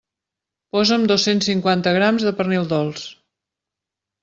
[0.75, 3.07] Posa'm dos-cents cinquanta grams de pernil dolç.